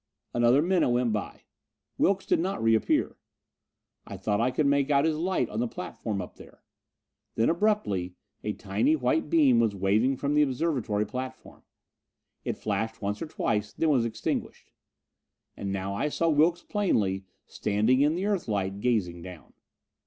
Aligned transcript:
Another 0.33 0.63
minute 0.63 0.89
went 0.89 1.13
by. 1.13 1.43
Wilks 1.99 2.25
did 2.25 2.39
not 2.39 2.63
reappear. 2.63 3.17
I 4.07 4.17
thought 4.17 4.41
I 4.41 4.49
could 4.49 4.65
make 4.65 4.89
out 4.89 5.05
his 5.05 5.15
light 5.15 5.47
on 5.51 5.59
the 5.59 5.67
platform 5.67 6.23
up 6.23 6.37
there. 6.37 6.63
Then 7.35 7.49
abruptly 7.51 8.15
a 8.43 8.53
tiny 8.53 8.95
white 8.95 9.29
beam 9.29 9.59
was 9.59 9.75
waving 9.75 10.17
from 10.17 10.33
the 10.33 10.41
observatory 10.41 11.05
platform! 11.05 11.61
It 12.43 12.57
flashed 12.57 12.99
once 13.03 13.21
or 13.21 13.27
twice, 13.27 13.73
then 13.73 13.89
was 13.89 14.03
extinguished. 14.05 14.71
And 15.55 15.71
now 15.71 15.93
I 15.93 16.09
saw 16.09 16.29
Wilks 16.29 16.63
plainly, 16.63 17.25
standing 17.45 18.01
in 18.01 18.15
the 18.15 18.25
Earthlight, 18.25 18.79
gazing 18.79 19.21
down. 19.21 19.53